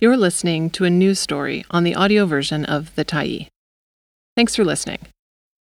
[0.00, 3.48] You're listening to a news story on the audio version of The Tyee.
[4.36, 5.00] Thanks for listening.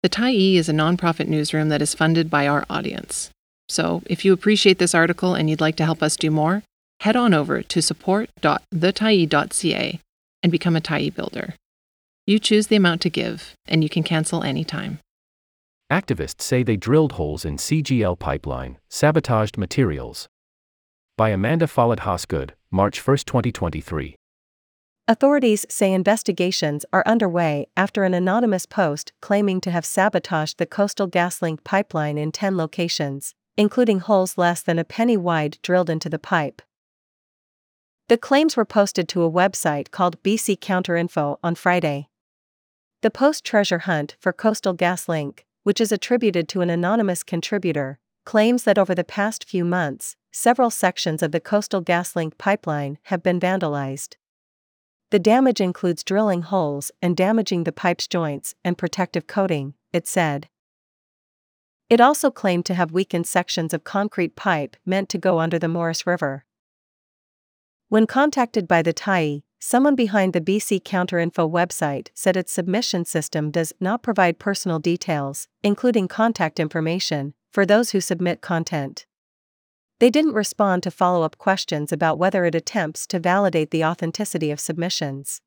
[0.02, 3.30] The Tyee is a nonprofit newsroom that is funded by our audience.
[3.70, 6.62] So, if you appreciate this article and you'd like to help us do more,
[7.00, 10.00] head on over to support.thetyee.ca
[10.42, 11.54] and become a Tyee builder.
[12.26, 14.98] You choose the amount to give, and you can cancel anytime.
[15.90, 20.28] Activists say they drilled holes in CGL pipeline, sabotaged materials.
[21.16, 24.14] By Amanda Follett Hosgood, March 1, 2023.
[25.08, 31.08] Authorities say investigations are underway after an anonymous post claiming to have sabotaged the Coastal
[31.08, 36.18] GasLink pipeline in 10 locations, including holes less than a penny wide drilled into the
[36.18, 36.60] pipe.
[38.08, 42.08] The claims were posted to a website called BC Counterinfo on Friday.
[43.02, 48.64] The post treasure hunt for Coastal GasLink, which is attributed to an anonymous contributor, claims
[48.64, 53.38] that over the past few months, several sections of the Coastal GasLink pipeline have been
[53.38, 54.16] vandalized.
[55.10, 60.48] The damage includes drilling holes and damaging the pipe's joints and protective coating, it said.
[61.88, 65.68] It also claimed to have weakened sections of concrete pipe meant to go under the
[65.68, 66.44] Morris River.
[67.88, 73.52] When contacted by the Tyee, someone behind the BC Counterinfo website said its submission system
[73.52, 79.06] does not provide personal details, including contact information, for those who submit content.
[79.98, 84.50] They didn't respond to follow up questions about whether it attempts to validate the authenticity
[84.50, 85.40] of submissions.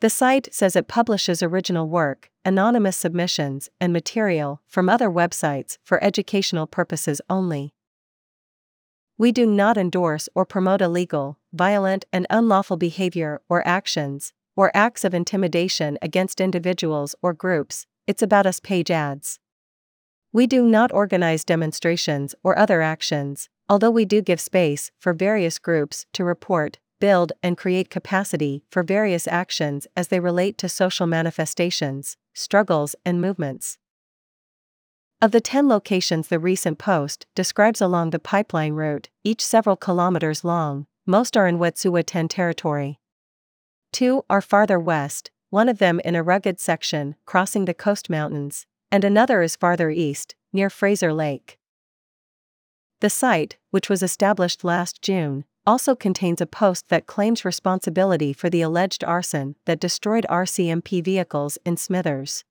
[0.00, 6.02] The site says it publishes original work, anonymous submissions, and material from other websites for
[6.02, 7.74] educational purposes only.
[9.18, 15.04] We do not endorse or promote illegal, violent, and unlawful behavior or actions, or acts
[15.04, 19.38] of intimidation against individuals or groups, it's about us page adds.
[20.32, 25.58] We do not organize demonstrations or other actions, although we do give space for various
[25.58, 31.08] groups to report, build, and create capacity for various actions as they relate to social
[31.08, 33.76] manifestations, struggles, and movements.
[35.20, 40.44] Of the 10 locations the recent post describes along the pipeline route, each several kilometers
[40.44, 43.00] long, most are in Wet'suwet'en territory.
[43.92, 48.66] Two are farther west, one of them in a rugged section crossing the coast mountains,
[48.92, 51.58] and another is farther east, near Fraser Lake.
[53.00, 58.50] The site, which was established last June, also contains a post that claims responsibility for
[58.50, 62.44] the alleged arson that destroyed RCMP vehicles in Smithers.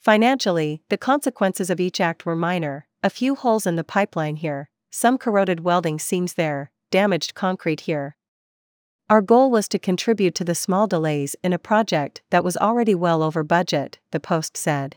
[0.00, 4.70] Financially, the consequences of each act were minor a few holes in the pipeline here,
[4.90, 8.16] some corroded welding seams there, damaged concrete here.
[9.10, 12.94] Our goal was to contribute to the small delays in a project that was already
[12.94, 14.96] well over budget, the Post said.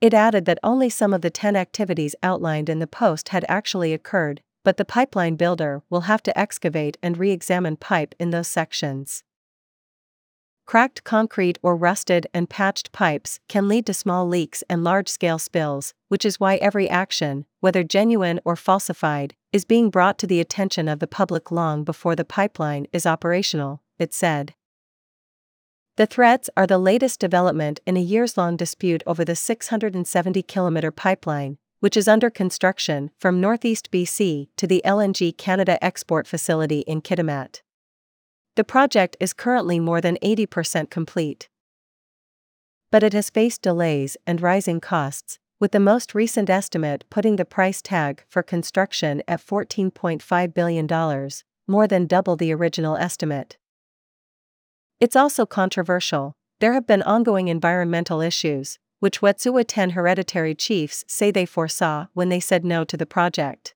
[0.00, 3.92] It added that only some of the 10 activities outlined in the Post had actually
[3.92, 8.48] occurred, but the pipeline builder will have to excavate and re examine pipe in those
[8.48, 9.22] sections.
[10.66, 15.38] Cracked concrete or rusted and patched pipes can lead to small leaks and large scale
[15.38, 20.38] spills, which is why every action, whether genuine or falsified, is being brought to the
[20.38, 24.54] attention of the public long before the pipeline is operational, it said.
[25.96, 30.90] The threats are the latest development in a years long dispute over the 670 kilometer
[30.90, 37.00] pipeline, which is under construction from northeast BC to the LNG Canada export facility in
[37.00, 37.62] Kitimat.
[38.56, 41.48] The project is currently more than 80% complete.
[42.90, 47.44] But it has faced delays and rising costs, with the most recent estimate putting the
[47.44, 51.30] price tag for construction at $14.5 billion,
[51.66, 53.56] more than double the original estimate.
[55.00, 56.34] It's also controversial.
[56.60, 62.40] There have been ongoing environmental issues, which Wet'suwet'en hereditary chiefs say they foresaw when they
[62.40, 63.74] said no to the project.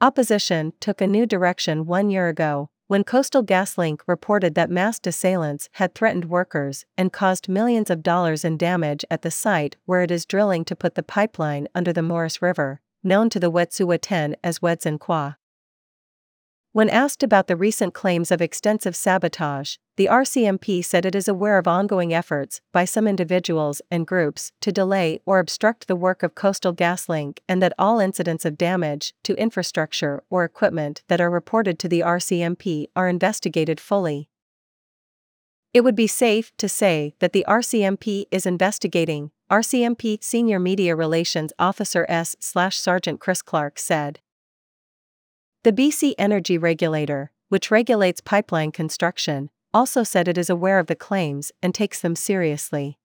[0.00, 5.68] Opposition took a new direction one year ago when Coastal GasLink reported that masked assailants
[5.74, 10.10] had threatened workers and caused millions of dollars in damage at the site where it
[10.10, 14.58] is drilling to put the pipeline under the Morris River, known to the Wet'suwet'en as
[14.98, 15.36] Kwa.
[16.72, 21.58] When asked about the recent claims of extensive sabotage, the RCMP said it is aware
[21.58, 26.36] of ongoing efforts by some individuals and groups to delay or obstruct the work of
[26.36, 31.76] Coastal GasLink and that all incidents of damage to infrastructure or equipment that are reported
[31.80, 34.28] to the RCMP are investigated fully.
[35.74, 41.52] It would be safe to say that the RCMP is investigating, RCMP Senior Media Relations
[41.58, 42.36] Officer S.
[42.40, 44.20] Sergeant Chris Clark said.
[45.62, 50.96] The BC Energy Regulator, which regulates pipeline construction, also said it is aware of the
[50.96, 52.98] claims and takes them seriously.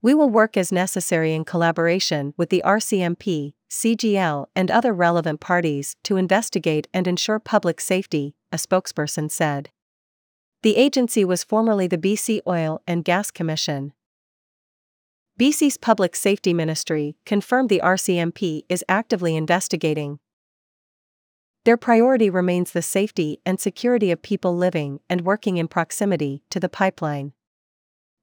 [0.00, 5.94] We will work as necessary in collaboration with the RCMP, CGL, and other relevant parties
[6.04, 9.68] to investigate and ensure public safety, a spokesperson said.
[10.62, 13.92] The agency was formerly the BC Oil and Gas Commission.
[15.38, 20.18] BC's Public Safety Ministry confirmed the RCMP is actively investigating.
[21.70, 26.58] Their priority remains the safety and security of people living and working in proximity to
[26.58, 27.32] the pipeline.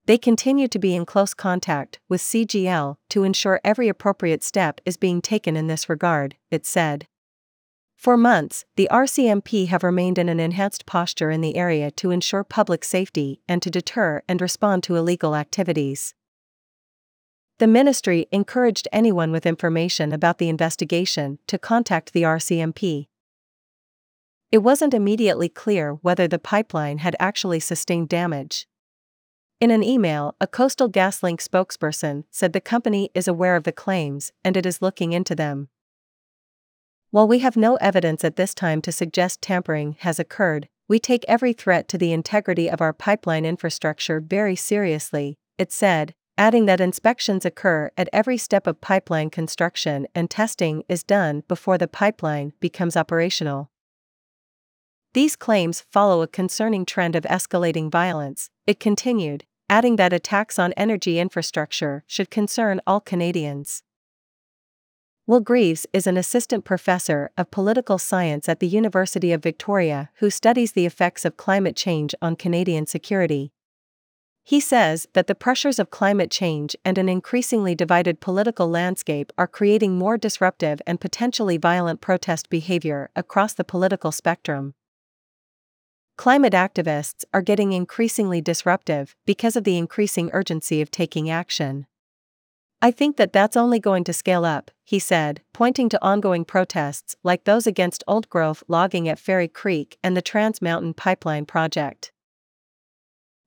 [0.06, 4.98] They continue to be in close contact with CGL to ensure every appropriate step is
[4.98, 7.08] being taken in this regard, it said.
[7.96, 12.44] For months, the RCMP have remained in an enhanced posture in the area to ensure
[12.44, 16.14] public safety and to deter and respond to illegal activities.
[17.60, 23.08] The ministry encouraged anyone with information about the investigation to contact the RCMP.
[24.52, 28.68] It wasn't immediately clear whether the pipeline had actually sustained damage.
[29.60, 34.32] In an email, a Coastal GasLink spokesperson said the company is aware of the claims
[34.46, 35.68] and it is looking into them.
[37.10, 41.26] While we have no evidence at this time to suggest tampering has occurred, we take
[41.28, 46.80] every threat to the integrity of our pipeline infrastructure very seriously, it said, adding that
[46.80, 52.54] inspections occur at every step of pipeline construction and testing is done before the pipeline
[52.60, 53.72] becomes operational.
[55.14, 60.74] These claims follow a concerning trend of escalating violence, it continued, adding that attacks on
[60.74, 63.84] energy infrastructure should concern all Canadians.
[65.26, 70.30] Will Greaves is an assistant professor of political science at the University of Victoria who
[70.30, 73.52] studies the effects of climate change on Canadian security.
[74.46, 79.48] He says that the pressures of climate change and an increasingly divided political landscape are
[79.48, 84.74] creating more disruptive and potentially violent protest behavior across the political spectrum.
[86.18, 91.86] Climate activists are getting increasingly disruptive because of the increasing urgency of taking action.
[92.82, 97.16] I think that that's only going to scale up, he said, pointing to ongoing protests
[97.24, 102.12] like those against old growth logging at Fairy Creek and the Trans Mountain Pipeline project.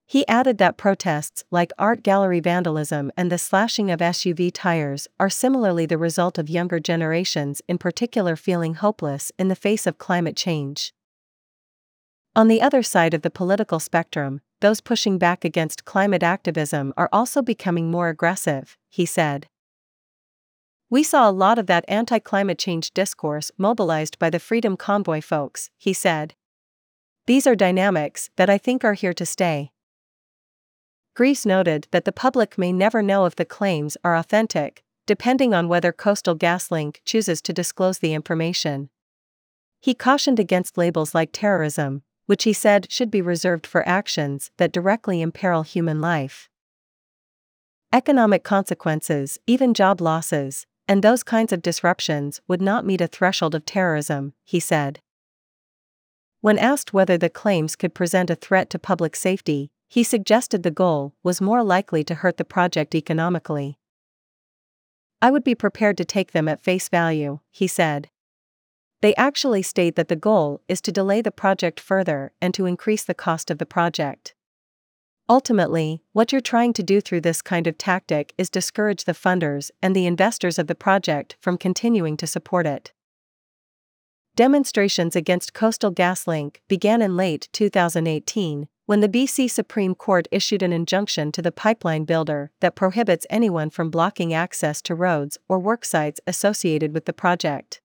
[0.05, 5.29] He added that protests like art gallery vandalism and the slashing of SUV tires are
[5.29, 10.37] similarly the result of younger generations in particular feeling hopeless in the face of climate
[10.37, 10.93] change.
[12.33, 17.09] On the other side of the political spectrum, those pushing back against climate activism are
[17.11, 19.47] also becoming more aggressive, he said.
[20.89, 25.19] We saw a lot of that anti climate change discourse mobilized by the Freedom Convoy
[25.19, 26.35] folks, he said.
[27.27, 29.71] These are dynamics that I think are here to stay.
[31.13, 35.67] Greaves noted that the public may never know if the claims are authentic, depending on
[35.67, 38.89] whether Coastal GasLink chooses to disclose the information.
[39.81, 44.71] He cautioned against labels like terrorism, which he said should be reserved for actions that
[44.71, 46.47] directly imperil human life.
[47.91, 53.53] Economic consequences, even job losses, and those kinds of disruptions would not meet a threshold
[53.53, 55.01] of terrorism, he said.
[56.39, 60.71] When asked whether the claims could present a threat to public safety, he suggested the
[60.71, 63.77] goal was more likely to hurt the project economically.
[65.21, 68.09] I would be prepared to take them at face value, he said.
[69.01, 73.03] They actually state that the goal is to delay the project further and to increase
[73.03, 74.35] the cost of the project.
[75.27, 79.71] Ultimately, what you're trying to do through this kind of tactic is discourage the funders
[79.81, 82.91] and the investors of the project from continuing to support it.
[84.35, 90.73] Demonstrations against Coastal GasLink began in late 2018, when the BC Supreme Court issued an
[90.73, 96.19] injunction to the pipeline builder that prohibits anyone from blocking access to roads or worksites
[96.27, 97.81] associated with the project.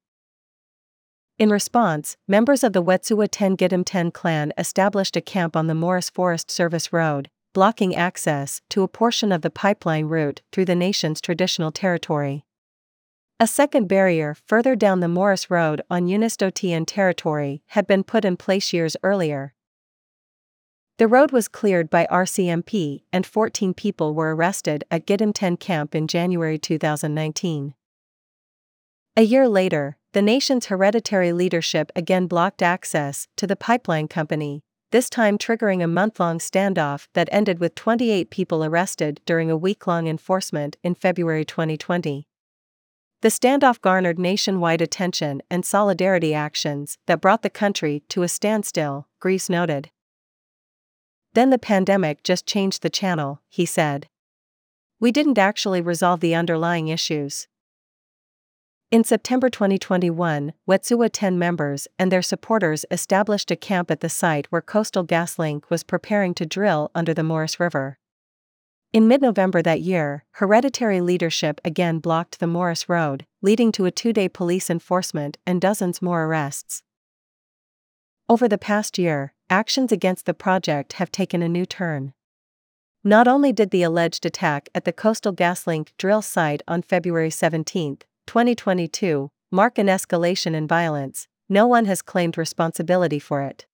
[1.39, 5.75] In response, members of the Wet'suwet'en 10 Gidimt'en 10 clan established a camp on the
[5.75, 10.75] Morris Forest Service Road, blocking access to a portion of the pipeline route through the
[10.75, 12.45] nation's traditional territory.
[13.39, 18.39] A second barrier further down the Morris Road on Unist'ot'en territory had been put in
[18.39, 19.53] place years earlier,
[20.99, 26.09] the road was cleared by RCMP and 14 people were arrested at Gidimt'en camp in
[26.09, 27.75] January 2019.
[29.19, 35.11] A year later, the nation's hereditary leadership again blocked access to the pipeline company, this
[35.11, 39.87] time triggering a month long standoff that ended with 28 people arrested during a week
[39.87, 42.27] long enforcement in February 2020.
[43.21, 49.09] The standoff garnered nationwide attention and solidarity actions that brought the country to a standstill,
[49.21, 49.91] Greaves noted.
[51.35, 54.09] Then the pandemic just changed the channel, he said.
[54.99, 57.49] We didn't actually resolve the underlying issues.
[58.93, 64.47] In September 2021, Wet'suwet'en 10 members and their supporters established a camp at the site
[64.51, 67.99] where Coastal GasLink was preparing to drill under the Morris River.
[68.93, 73.91] In mid November that year, hereditary leadership again blocked the Morris Road, leading to a
[73.91, 76.85] two day police enforcement and dozens more arrests.
[78.29, 82.13] Over the past year, actions against the project have taken a new turn.
[83.03, 87.99] Not only did the alleged attack at the Coastal GasLink drill site on February 17,
[88.27, 93.67] 2022, mark an escalation in violence, no one has claimed responsibility for it.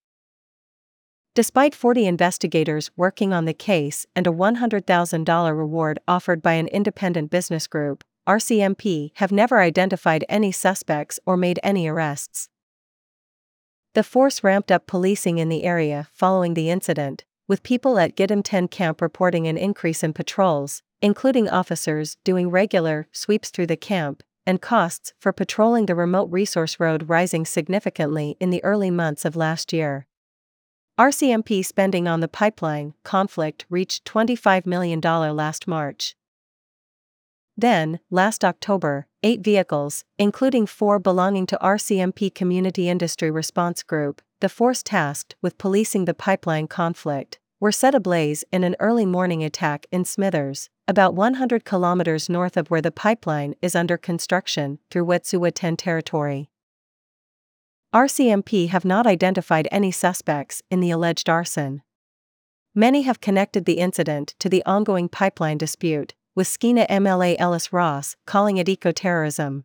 [1.35, 7.31] Despite 40 investigators working on the case and a $100,000 reward offered by an independent
[7.31, 12.51] business group, RCMP have never identified any suspects or made any arrests.
[13.95, 18.43] The force ramped up policing in the area following the incident, with people at Gidimt'en
[18.45, 24.23] 10 camp reporting an increase in patrols, including officers doing regular sweeps through the camp,
[24.47, 29.37] and costs for patrolling the remote resource road rising significantly in the early months of
[29.37, 30.07] last year.
[30.99, 36.15] RCMP spending on the pipeline conflict reached $25 million last March.
[37.57, 44.49] Then, last October, eight vehicles, including four belonging to RCMP Community Industry Response Group, the
[44.49, 49.87] force tasked with policing the pipeline conflict, were set ablaze in an early morning attack
[49.93, 55.79] in Smithers, about 100 kilometers north of where the pipeline is under construction through Wet'suwet'en
[55.79, 56.51] territory.
[57.95, 61.83] RCMP have not identified any suspects in the alleged arson.
[62.75, 68.17] Many have connected the incident to the ongoing pipeline dispute, with Skeena MLA Ellis Ross
[68.27, 69.63] calling it ecoterrorism.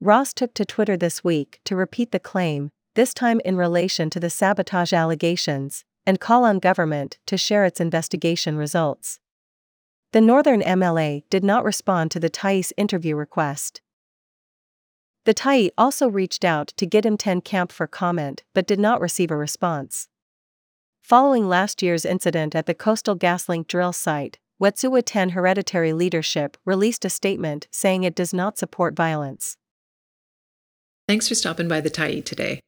[0.00, 4.20] Ross took to Twitter this week to repeat the claim, this time in relation to
[4.20, 9.20] the sabotage allegations, and call on government to share its investigation results.
[10.12, 13.80] The Northern MLA did not respond to the Tyee's interview request.
[15.24, 19.30] The Tyee also reached out to Gidimt'en 10 camp for comment but did not receive
[19.30, 20.08] a response.
[21.02, 27.10] Following last year's incident at the Coastal GasLink drill site, Wet'suwet'en hereditary leadership released a
[27.10, 29.56] statement saying it does not support violence.
[31.08, 32.60] Thanks for stopping by the Tyee today.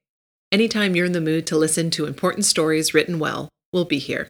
[0.52, 4.28] Anytime you're in the mood to listen to important stories written well, we'll be here.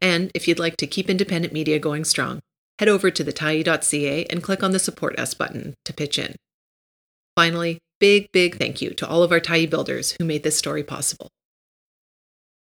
[0.00, 2.40] And if you'd like to keep independent media going strong,
[2.78, 6.36] head over to thetyee.ca and click on the Support Us button to pitch in.
[7.34, 10.82] Finally, big, big thank you to all of our Tyee builders who made this story
[10.82, 11.28] possible.